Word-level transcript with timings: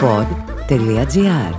pod.gr 0.00 1.54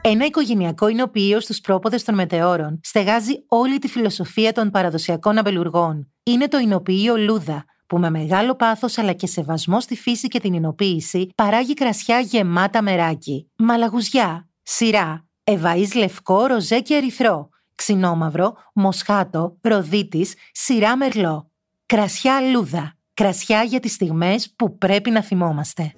Ένα 0.00 0.24
οικογενειακό 0.24 0.88
εινοποιείο 0.88 1.40
στους 1.40 1.60
πρόποδες 1.60 2.04
των 2.04 2.14
μετεώρων 2.14 2.80
στεγάζει 2.82 3.44
όλη 3.48 3.78
τη 3.78 3.88
φιλοσοφία 3.88 4.52
των 4.52 4.70
παραδοσιακών 4.70 5.38
αμπελουργών. 5.38 6.12
Είναι 6.22 6.48
το 6.48 6.58
εινοποιείο 6.58 7.16
Λούδα, 7.16 7.64
που 7.86 7.98
με 7.98 8.10
μεγάλο 8.10 8.56
πάθος 8.56 8.98
αλλά 8.98 9.12
και 9.12 9.26
σεβασμό 9.26 9.80
στη 9.80 9.96
φύση 9.96 10.28
και 10.28 10.40
την 10.40 10.54
εινοποίηση 10.54 11.28
παράγει 11.34 11.74
κρασιά 11.74 12.20
γεμάτα 12.20 12.82
μεράκι, 12.82 13.50
μαλαγουζιά, 13.56 14.48
σειρά, 14.62 15.26
ευαΐς 15.44 15.94
λευκό, 15.96 16.46
ροζέ 16.46 16.80
και 16.80 16.94
ερυθρό, 16.94 17.48
ξινόμαυρο, 17.74 18.52
μοσχάτο, 18.74 19.56
ροδίτης, 19.60 20.34
σειρά 20.52 20.96
μερλό. 20.96 21.50
Κρασιά 21.86 22.40
Λούδα. 22.40 22.96
Κρασιά 23.14 23.62
για 23.62 23.80
τις 23.80 23.92
στιγμές 23.92 24.52
που 24.56 24.78
πρέπει 24.78 25.10
να 25.10 25.22
θυμόμαστε. 25.22 25.92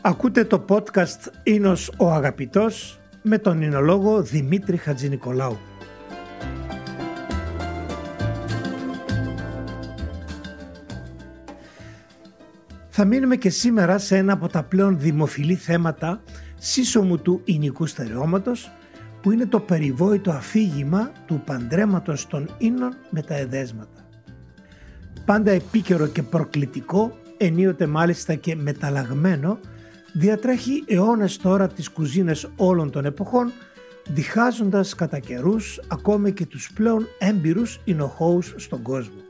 Ακούτε 0.00 0.44
το 0.44 0.64
podcast 0.68 1.30
«Ίνος 1.42 1.92
ο 1.98 2.12
Αγαπητός» 2.12 3.00
με 3.22 3.38
τον 3.38 3.62
εινολόγο 3.62 4.22
Δημήτρη 4.22 4.76
Χατζηνικολάου. 4.76 5.58
Θα 12.94 13.04
μείνουμε 13.04 13.36
και 13.36 13.50
σήμερα 13.50 13.98
σε 13.98 14.16
ένα 14.16 14.32
από 14.32 14.48
τα 14.48 14.62
πλέον 14.62 14.98
δημοφιλή 14.98 15.54
θέματα 15.54 16.22
σύσσωμου 16.58 17.18
του 17.18 17.40
ηνικού 17.44 17.86
στερεώματος 17.86 18.72
που 19.22 19.30
είναι 19.30 19.46
το 19.46 19.60
περιβόητο 19.60 20.30
αφήγημα 20.30 21.12
του 21.26 21.42
παντρέματος 21.46 22.26
των 22.26 22.54
ίνων 22.58 22.96
με 23.10 23.22
τα 23.22 23.34
εδέσματα. 23.34 24.08
Πάντα 25.24 25.50
επίκαιρο 25.50 26.06
και 26.06 26.22
προκλητικό, 26.22 27.18
ενίοτε 27.36 27.86
μάλιστα 27.86 28.34
και 28.34 28.56
μεταλλαγμένο, 28.56 29.58
διατρέχει 30.12 30.84
αιώνες 30.86 31.36
τώρα 31.36 31.68
τις 31.68 31.88
κουζίνες 31.88 32.50
όλων 32.56 32.90
των 32.90 33.04
εποχών, 33.04 33.52
διχάζοντας 34.08 34.94
κατά 34.94 35.18
καιρούς 35.18 35.80
ακόμη 35.88 36.32
και 36.32 36.46
τους 36.46 36.70
πλέον 36.74 37.06
έμπειρους 37.18 37.80
ινοχώους 37.84 38.54
στον 38.56 38.82
κόσμο. 38.82 39.20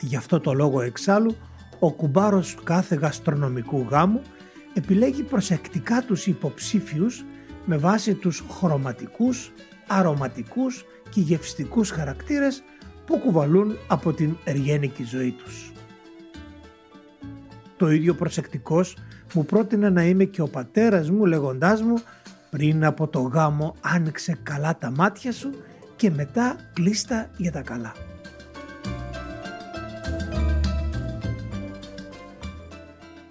Γι' 0.00 0.16
αυτό 0.16 0.40
το 0.40 0.52
λόγο 0.52 0.80
εξάλλου 0.80 1.36
ο 1.84 1.92
κουμπάρος 1.92 2.56
κάθε 2.64 2.94
γαστρονομικού 2.94 3.86
γάμου 3.90 4.22
επιλέγει 4.74 5.22
προσεκτικά 5.22 6.02
τους 6.02 6.26
υποψήφιους 6.26 7.24
με 7.64 7.76
βάση 7.76 8.14
τους 8.14 8.44
χρωματικούς, 8.50 9.52
αρωματικούς 9.86 10.84
και 11.10 11.20
γευστικούς 11.20 11.90
χαρακτήρες 11.90 12.62
που 13.06 13.18
κουβαλούν 13.18 13.76
από 13.88 14.12
την 14.12 14.36
εργένικη 14.44 15.04
ζωή 15.04 15.30
τους. 15.30 15.72
Το 17.76 17.90
ίδιο 17.90 18.14
προσεκτικός 18.14 18.96
μου 19.34 19.44
πρότεινε 19.44 19.90
να 19.90 20.04
είμαι 20.04 20.24
και 20.24 20.42
ο 20.42 20.48
πατέρας 20.48 21.10
μου 21.10 21.24
λέγοντάς 21.26 21.82
μου 21.82 21.94
πριν 22.50 22.84
από 22.84 23.08
το 23.08 23.20
γάμο 23.20 23.76
άνοιξε 23.80 24.38
καλά 24.42 24.78
τα 24.78 24.90
μάτια 24.90 25.32
σου 25.32 25.50
και 25.96 26.10
μετά 26.10 26.56
κλείστα 26.72 27.30
για 27.36 27.52
τα 27.52 27.60
καλά. 27.60 27.92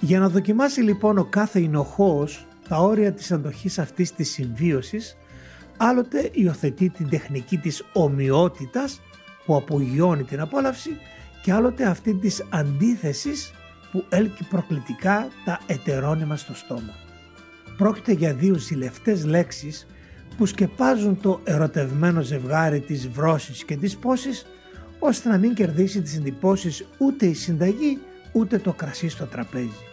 Για 0.03 0.19
να 0.19 0.29
δοκιμάσει 0.29 0.81
λοιπόν 0.81 1.17
ο 1.17 1.23
κάθε 1.23 1.59
εινοχώος 1.59 2.45
τα 2.67 2.77
όρια 2.77 3.13
της 3.13 3.31
αντοχής 3.31 3.79
αυτής 3.79 4.13
της 4.13 4.31
συμβίωσης, 4.31 5.17
άλλοτε 5.77 6.29
υιοθετεί 6.31 6.89
την 6.89 7.09
τεχνική 7.09 7.57
της 7.57 7.83
ομοιότητας 7.93 9.01
που 9.45 9.55
απογειώνει 9.55 10.23
την 10.23 10.39
απόλαυση 10.39 10.89
και 11.41 11.53
άλλοτε 11.53 11.85
αυτή 11.85 12.13
της 12.13 12.45
αντίθεσης 12.49 13.53
που 13.91 14.05
έλκει 14.09 14.43
προκλητικά 14.43 15.27
τα 15.45 15.59
ετερόνυμα 15.65 16.35
στο 16.35 16.55
στόμα. 16.55 16.93
Πρόκειται 17.77 18.11
για 18.11 18.33
δύο 18.33 18.55
ζηλευτές 18.55 19.25
λέξεις 19.25 19.87
που 20.37 20.45
σκεπάζουν 20.45 21.19
το 21.21 21.39
ερωτευμένο 21.43 22.21
ζευγάρι 22.21 22.79
της 22.79 23.07
βρώσης 23.07 23.63
και 23.63 23.75
της 23.75 23.97
πόσης 23.97 24.45
ώστε 24.99 25.29
να 25.29 25.37
μην 25.37 25.53
κερδίσει 25.53 26.01
τις 26.01 26.17
εντυπώσεις 26.17 26.85
ούτε 26.97 27.25
η 27.25 27.33
συνταγή 27.33 27.99
ούτε 28.31 28.57
το 28.57 28.73
κρασί 28.73 29.09
στο 29.09 29.25
τραπέζι. 29.25 29.91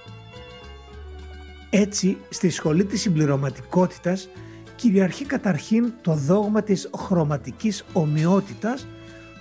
Έτσι, 1.71 2.19
στη 2.29 2.51
σχολή 2.51 2.85
της 2.85 3.01
συμπληρωματικότητας 3.01 4.29
κυριαρχεί 4.77 5.25
καταρχήν 5.25 5.93
το 6.03 6.15
δόγμα 6.15 6.63
της 6.63 6.91
χρωματικής 6.97 7.85
ομοιότητας 7.93 8.87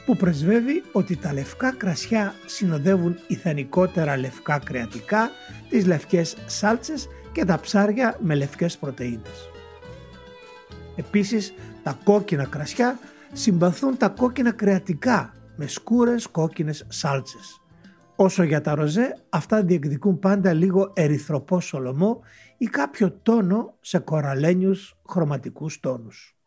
που 0.06 0.16
πρεσβεύει 0.16 0.84
ότι 0.91 1.16
τα 1.16 1.34
λευκά 1.34 1.72
κρασιά 1.72 2.34
συνοδεύουν 2.45 3.19
ηθανικότερα 3.28 4.18
λευκά 4.18 4.59
κρεατικά, 4.59 5.31
τις 5.69 5.85
λευκές 5.85 6.38
σάλτσες 6.45 7.07
και 7.31 7.45
τα 7.45 7.59
ψάρια 7.59 8.18
με 8.19 8.35
λευκές 8.35 8.78
πρωτεΐνες. 8.78 9.50
Επίσης, 10.95 11.53
τα 11.84 12.00
κόκκινα 12.03 12.45
κρασιά 12.45 13.00
συμπαθούν 13.34 13.97
τα 13.97 14.07
κόκκινα 14.07 14.51
κρεατικά 14.51 15.34
με 15.56 15.68
σκούρες 15.68 16.28
κόκκινες 16.28 16.85
σάλτσες. 16.88 17.58
Όσο 18.22 18.44
για 18.44 18.62
τα 18.62 18.75
ροζέ, 18.75 19.16
αυτά 19.30 19.63
διεκδικούν 19.63 20.19
πάντα 20.19 20.53
λίγο 20.53 20.91
ερυθροπό 20.96 21.59
σολομό 21.59 22.22
ή 22.57 22.66
κάποιο 22.66 23.12
τόνο 23.12 23.74
σε 23.80 24.00
κοραλένιους 24.00 24.97
χρωματικούς 25.09 25.80
τόνους. 25.80 26.38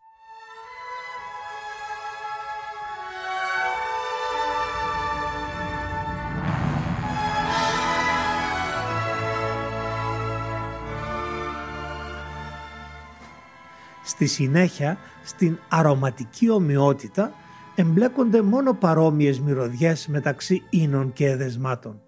Στη 14.04 14.27
συνέχεια, 14.27 14.99
στην 15.25 15.59
αρωματική 15.69 16.50
ομοιότητα 16.50 17.33
εμπλέκονται 17.75 18.43
μόνο 18.43 18.75
παρόμοιες 18.75 19.41
μυρωδιές 19.41 20.06
μεταξύ 20.06 20.62
ίνων 20.71 21.12
και 21.12 21.27
εδεσμάτων. 21.27 22.00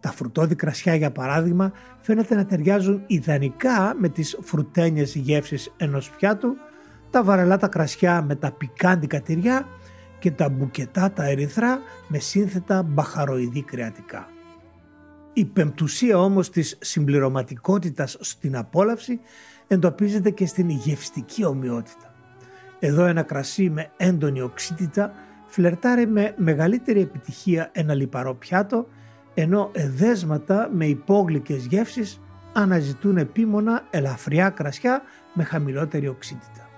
Τα 0.00 0.12
φρουτόδι 0.12 0.54
κρασιά 0.54 0.94
για 0.94 1.12
παράδειγμα 1.12 1.72
φαίνεται 2.00 2.34
να 2.34 2.46
ταιριάζουν 2.46 3.02
ιδανικά 3.06 3.94
με 3.98 4.08
τις 4.08 4.38
φρουτένιες 4.42 5.14
γεύσεις 5.14 5.72
ενός 5.76 6.10
πιάτου, 6.10 6.56
τα 7.10 7.24
βαρελάτα 7.24 7.68
κρασιά 7.68 8.22
με 8.22 8.34
τα 8.34 8.52
πικάντικα 8.52 9.20
τυριά 9.20 9.66
και 10.18 10.30
τα 10.30 10.48
μπουκετά 10.48 11.12
τα 11.12 11.24
ερυθρά 11.24 11.78
με 12.08 12.18
σύνθετα 12.18 12.82
μπαχαροειδή 12.82 13.62
κρεατικά. 13.62 14.26
Η 15.32 15.44
πεμπτουσία 15.44 16.18
όμως 16.18 16.50
της 16.50 16.78
συμπληρωματικότητας 16.80 18.16
στην 18.20 18.56
απόλαυση 18.56 19.20
εντοπίζεται 19.66 20.30
και 20.30 20.46
στην 20.46 20.68
γευστική 20.70 21.44
ομοιότητα. 21.44 22.11
Εδώ 22.84 23.04
ένα 23.04 23.22
κρασί 23.22 23.70
με 23.70 23.90
έντονη 23.96 24.40
οξύτητα 24.40 25.12
φλερτάρει 25.46 26.06
με 26.06 26.34
μεγαλύτερη 26.36 27.00
επιτυχία 27.00 27.68
ένα 27.72 27.94
λιπαρό 27.94 28.34
πιάτο, 28.34 28.86
ενώ 29.34 29.70
εδέσματα 29.72 30.70
με 30.72 30.86
υπόγλυκες 30.86 31.64
γεύσεις 31.66 32.20
αναζητούν 32.52 33.16
επίμονα 33.16 33.86
ελαφριά 33.90 34.50
κρασιά 34.50 35.02
με 35.32 35.44
χαμηλότερη 35.44 36.08
οξύτητα. 36.08 36.68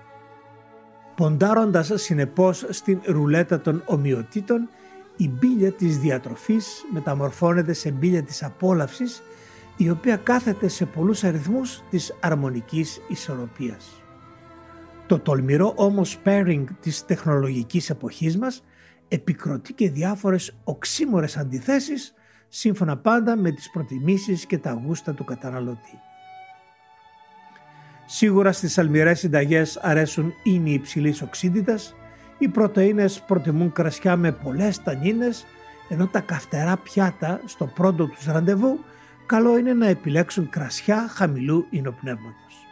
Ποντάροντας 1.15 1.91
συνεπώς 1.93 2.65
στην 2.69 2.99
ρουλέτα 3.05 3.61
των 3.61 3.83
ομοιοτήτων, 3.85 4.69
η 5.17 5.29
μπύλια 5.29 5.71
της 5.71 5.97
διατροφής 5.99 6.85
μεταμορφώνεται 6.93 7.73
σε 7.73 7.91
μπύλια 7.91 8.23
της 8.23 8.43
απόλαυσης 8.43 9.21
η 9.77 9.89
οποία 9.89 10.15
κάθεται 10.15 10.67
σε 10.67 10.85
πολλούς 10.85 11.23
αριθμούς 11.23 11.81
της 11.89 12.15
αρμονικής 12.19 13.01
ισορροπίας. 13.07 14.04
Το 15.07 15.19
τολμηρό 15.19 15.73
όμως 15.75 16.19
pairing 16.25 16.63
της 16.79 17.05
τεχνολογικής 17.05 17.89
εποχής 17.89 18.37
μας 18.37 18.63
επικροτεί 19.07 19.73
και 19.73 19.89
διάφορες 19.89 20.57
οξύμορες 20.63 21.37
αντιθέσεις 21.37 22.13
σύμφωνα 22.47 22.97
πάντα 22.97 23.35
με 23.35 23.51
τις 23.51 23.71
προτιμήσεις 23.71 24.45
και 24.45 24.57
τα 24.57 24.81
γούστα 24.85 25.13
του 25.13 25.23
καταναλωτή. 25.23 25.99
Σίγουρα 28.05 28.51
στις 28.51 28.77
αλμυρές 28.77 29.19
συνταγές 29.19 29.77
αρέσουν 29.77 30.33
ίνοι 30.43 30.73
υψηλής 30.73 31.21
οξύτητας, 31.21 31.95
οι 32.37 32.47
πρωτεΐνες 32.47 33.21
προτιμούν 33.21 33.71
κρασιά 33.71 34.15
με 34.15 34.31
πολλές 34.31 34.83
τανίνες, 34.83 35.45
ενώ 35.89 36.07
τα 36.07 36.19
καυτερά 36.19 36.77
πιάτα 36.77 37.41
στο 37.45 37.65
πρώτο 37.65 38.07
τους 38.07 38.25
ραντεβού 38.25 38.79
καλό 39.25 39.57
είναι 39.57 39.73
να 39.73 39.87
επιλέξουν 39.87 40.49
κρασιά 40.49 41.07
χαμηλού 41.07 41.65
υνοπνεύματος. 41.69 42.64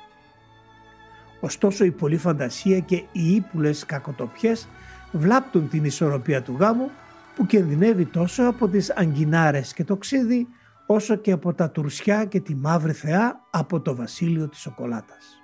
Ωστόσο 1.44 1.86
η 1.86 1.92
πολλή 1.92 2.18
φαντασία 2.18 2.80
και 2.80 2.96
οι 3.12 3.36
ύπουλες 3.36 3.86
κακοτοπιές 3.86 4.68
βλάπτουν 5.12 5.70
την 5.70 5.86
ισορροπία 5.86 6.42
του 6.42 6.56
γάμου 6.60 6.90
που 7.36 7.46
κινδυνεύει 7.46 8.06
τόσο 8.06 8.44
από 8.44 8.68
τις 8.68 8.92
αγκινάρες 8.92 9.74
και 9.74 9.84
το 9.84 9.98
ξύδι 9.98 10.48
όσο 10.86 11.16
και 11.16 11.32
από 11.32 11.54
τα 11.54 11.70
τουρσιά 11.70 12.26
και 12.26 12.40
τη 12.40 12.56
μαύρη 12.56 12.94
θεά 12.94 13.40
από 13.52 13.80
το 13.80 13.96
βασίλειο 13.96 14.48
της 14.50 14.60
σοκολάτας. 14.60 15.43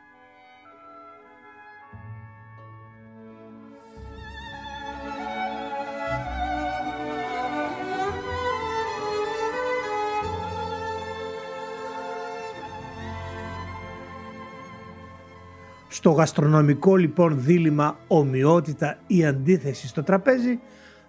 Στο 16.00 16.12
γαστρονομικό 16.12 16.96
λοιπόν 16.96 17.42
δίλημα 17.42 17.98
ομοιότητα 18.08 18.98
ή 19.08 19.26
αντίθεση 19.26 19.88
στο 19.88 20.04
τραπέζι 20.04 20.60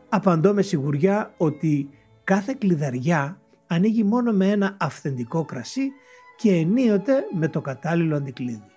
απαντώ 0.09 0.53
με 0.53 0.63
σιγουριά 0.63 1.35
ότι 1.37 1.89
κάθε 2.25 2.55
κλειδαριά 2.59 3.41
ανοίγει 3.67 4.05
μόνο 4.05 4.33
με 4.33 4.47
ένα 4.47 4.77
αυθεντικό 4.81 5.45
κρασί 5.45 5.91
και 6.37 6.53
ενίοτε 6.53 7.25
με 7.39 7.49
το 7.49 7.61
κατάλληλο 7.61 8.17
αντικλείδι. 8.17 8.71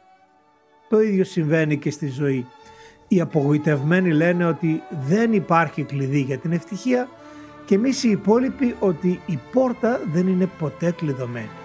Το 0.90 1.02
ίδιο 1.02 1.24
συμβαίνει 1.24 1.78
και 1.78 1.92
στη 1.92 2.08
ζωή. 2.08 2.46
Οι 3.08 3.22
απογοητευμένοι 3.22 4.12
λένε 4.12 4.46
ότι 4.46 4.82
δεν 5.08 5.34
υπάρχει 5.34 5.84
κλειδί 5.84 6.20
για 6.20 6.38
την 6.38 6.52
ευτυχία 6.52 7.10
και 7.66 7.76
εμείς 7.76 8.04
οι 8.04 8.10
υπόλοιποι 8.10 8.76
ότι 8.80 9.20
η 9.26 9.40
πόρτα 9.52 10.00
δεν 10.14 10.28
είναι 10.28 10.50
ποτέ 10.60 10.92
κλειδωμένη. 10.92 11.63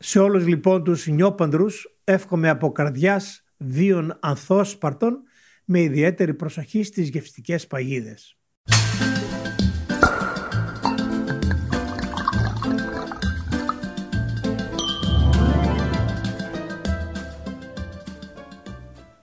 Σε 0.00 0.18
όλους 0.18 0.46
λοιπόν 0.46 0.84
τους 0.84 1.06
νιόπανδρους 1.06 1.98
εύχομαι 2.04 2.48
από 2.48 2.72
καρδιάς 2.72 3.42
βίων 3.56 4.18
ανθόσπαρτων 4.20 5.22
με 5.64 5.80
ιδιαίτερη 5.80 6.34
προσοχή 6.34 6.82
στις 6.82 7.08
γευστικές 7.08 7.66
παγίδες. 7.66 8.36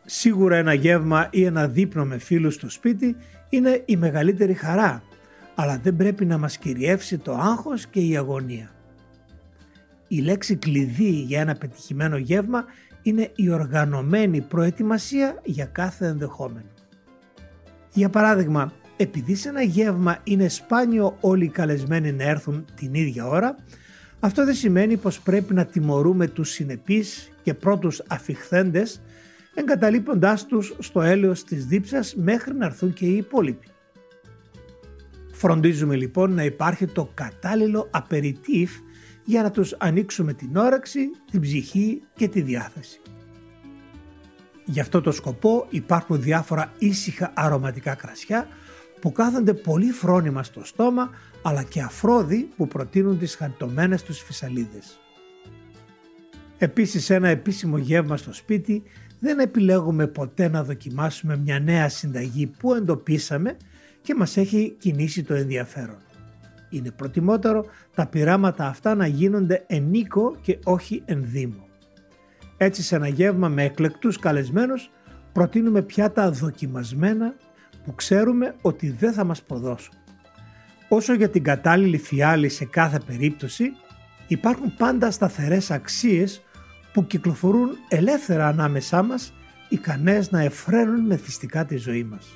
Σίγουρα 0.06 0.56
ένα 0.56 0.74
γεύμα 0.74 1.28
ή 1.32 1.44
ένα 1.44 1.68
δείπνο 1.68 2.06
με 2.06 2.18
φίλους 2.18 2.54
στο 2.54 2.70
σπίτι 2.70 3.16
είναι 3.50 3.84
η 3.86 3.96
μεγαλύτερη 3.96 4.54
χαρά, 4.54 5.04
αλλά 5.56 5.78
δεν 5.78 5.96
πρέπει 5.96 6.26
να 6.26 6.38
μας 6.38 6.58
κυριεύσει 6.58 7.18
το 7.18 7.34
άγχος 7.34 7.88
και 7.88 8.00
η 8.00 8.18
αγωνία. 8.18 8.75
Η 10.16 10.22
λέξη 10.22 10.56
κλειδί 10.56 11.10
για 11.10 11.40
ένα 11.40 11.56
πετυχημένο 11.56 12.18
γεύμα 12.18 12.66
είναι 13.02 13.32
η 13.36 13.50
οργανωμένη 13.50 14.42
προετοιμασία 14.42 15.42
για 15.44 15.66
κάθε 15.66 16.08
ενδεχόμενο. 16.08 16.68
Για 17.94 18.10
παράδειγμα, 18.10 18.74
επειδή 18.98 19.36
σε 19.36 19.50
ένα 19.50 19.62
γεύμα 19.62 20.18
είναι 20.24 20.48
σπάνιο 20.48 21.18
όλοι 21.22 21.46
οι 21.46 21.50
καλεσμένοι 21.50 22.12
να 22.12 22.24
έρθουν 22.24 22.66
την 22.76 22.94
ίδια 22.94 23.28
ώρα, 23.28 23.56
αυτό 24.20 24.46
δεν 24.46 24.54
σημαίνει 24.54 24.98
πως 24.98 25.20
πρέπει 25.20 25.54
να 25.54 25.66
τιμωρούμε 25.66 26.28
τους 26.28 26.50
συνεπείς 26.50 27.32
και 27.42 27.54
πρώτους 27.54 28.02
αφιχθέντες 28.08 29.02
εγκαταλείποντάς 29.54 30.46
τους 30.46 30.76
στο 30.80 31.02
έλεος 31.02 31.44
της 31.44 31.66
δίψας 31.66 32.16
μέχρι 32.16 32.54
να 32.54 32.66
έρθουν 32.66 32.94
και 32.94 33.06
οι 33.06 33.16
υπόλοιποι. 33.16 33.68
Φροντίζουμε 35.32 35.96
λοιπόν 35.96 36.34
να 36.34 36.44
υπάρχει 36.44 36.86
το 36.86 37.10
κατάλληλο 37.14 37.88
απεριτίφ 37.92 38.72
για 39.26 39.42
να 39.42 39.52
τους 39.52 39.76
ανοίξουμε 39.78 40.34
την 40.34 40.58
όρεξη, 40.58 41.10
την 41.32 41.42
ψυχή 41.42 42.02
και 42.16 42.28
τη 42.28 42.42
διάθεση. 42.42 43.02
Γι' 44.66 44.80
αυτό 44.80 45.02
το 45.02 45.12
σκοπό 45.12 45.66
υπάρχουν 45.70 46.22
διάφορα 46.22 46.74
ήσυχα 46.78 47.32
αρωματικά 47.36 47.96
κρασιά 47.96 48.48
που 49.02 49.12
κάθονται 49.12 49.54
πολύ 49.54 49.92
φρόνημα 49.92 50.44
στο 50.44 50.66
στόμα 50.66 51.10
αλλά 51.42 51.64
και 51.64 51.82
αφρόδι 51.82 52.50
που 52.56 52.68
προτείνουν 52.68 53.20
τις 53.20 53.36
χαρτωμένες 53.36 54.04
τους 54.04 54.20
φυσαλίδες. 54.20 55.00
Επίσης 56.58 57.10
ένα 57.10 57.28
επίσημο 57.28 57.78
γεύμα 57.78 58.18
στο 58.18 58.34
σπίτι 58.34 58.84
δεν 59.20 59.40
επιλέγουμε 59.40 60.08
ποτέ 60.08 60.48
να 60.48 60.64
δοκιμάσουμε 60.64 61.38
μια 61.38 61.60
νέα 61.60 61.90
συνταγή 61.90 62.48
που 62.48 62.74
εντοπίσαμε 62.74 63.58
και 64.02 64.16
μας 64.16 64.38
έχει 64.38 64.76
κινήσει 64.80 65.24
το 65.24 65.34
ενδιαφέρον 65.34 65.98
είναι 66.78 66.92
προτιμότερο 66.92 67.66
τα 67.96 68.08
πειράματα 68.08 68.66
αυτά 68.66 68.96
να 68.96 69.08
γίνονται 69.08 69.64
ενίκο 69.68 70.36
και 70.42 70.60
όχι 70.64 71.02
ενδύμο. 71.06 71.68
Έτσι 72.58 72.84
σε 72.84 72.96
ένα 72.96 73.08
γεύμα 73.08 73.50
με 73.50 73.64
εκλεκτούς 73.64 74.20
καλεσμένους 74.20 74.90
προτείνουμε 75.32 75.82
πιάτα 75.82 76.32
δοκιμασμένα 76.32 77.36
που 77.84 77.96
ξέρουμε 77.96 78.56
ότι 78.62 78.90
δεν 78.90 79.14
θα 79.14 79.24
μας 79.24 79.42
προδώσουν. 79.42 79.94
Όσο 80.90 81.14
για 81.14 81.30
την 81.30 81.44
κατάλληλη 81.44 81.98
φιάλη 81.98 82.50
σε 82.50 82.66
κάθε 82.66 83.00
περίπτωση 83.06 83.72
υπάρχουν 84.28 84.76
πάντα 84.78 85.12
σταθερές 85.12 85.72
αξίες 85.72 86.42
που 86.94 87.06
κυκλοφορούν 87.06 87.70
ελεύθερα 87.90 88.48
ανάμεσά 88.48 89.04
μας 89.04 89.34
ικανές 89.70 90.32
να 90.32 90.42
εφραίνουν 90.42 91.06
μεθυστικά 91.06 91.66
τη 91.66 91.78
ζωή 91.78 92.04
μας. 92.04 92.28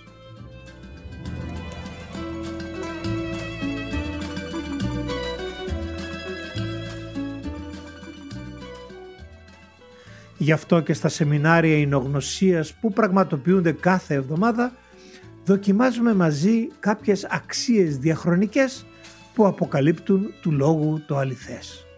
Γι' 10.42 10.52
αυτό 10.52 10.80
και 10.80 10.94
στα 10.94 11.10
σεμινάρια 11.10 11.78
εινογνωσίας 11.78 12.74
που 12.74 12.94
πραγματοποιούνται 12.94 13.72
κάθε 13.72 14.14
εβδομάδα 14.14 14.72
δοκιμάζουμε 15.46 16.14
μαζί 16.14 16.68
κάποιες 16.80 17.28
αξίες 17.30 17.98
διαχρονικές 17.98 18.86
που 19.34 19.48
αποκαλύπτουν 19.48 20.34
του 20.42 20.52
λόγου 20.52 21.02
το 21.08 21.18
αληθές. 21.18 21.89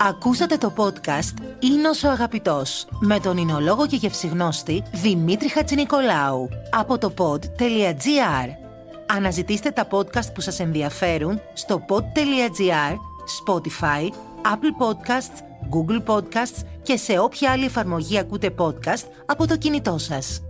Ακούσατε 0.00 0.56
το 0.56 0.72
podcast 0.76 1.34
«Ίνος 1.58 2.04
ο 2.04 2.10
αγαπητός» 2.10 2.86
με 3.00 3.20
τον 3.20 3.36
εινολόγο 3.36 3.86
και 3.86 3.96
γευσιγνώστη 3.96 4.82
Δημήτρη 4.92 5.48
Χατζηνικολάου 5.48 6.48
από 6.70 6.98
το 6.98 7.14
pod.gr. 7.18 8.48
Αναζητήστε 9.06 9.70
τα 9.70 9.86
podcast 9.90 10.34
που 10.34 10.40
σας 10.40 10.60
ενδιαφέρουν 10.60 11.40
στο 11.54 11.84
pod.gr, 11.88 12.94
Spotify, 13.44 14.04
Apple 14.42 14.72
Podcasts, 14.82 15.40
Google 15.70 16.14
Podcasts 16.14 16.62
και 16.82 16.96
σε 16.96 17.18
όποια 17.18 17.50
άλλη 17.50 17.64
εφαρμογή 17.64 18.18
ακούτε 18.18 18.54
podcast 18.58 19.04
από 19.26 19.46
το 19.46 19.56
κινητό 19.56 19.98
σας. 19.98 20.40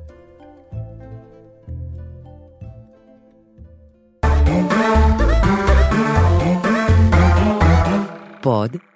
Pod.gr. 8.42 8.95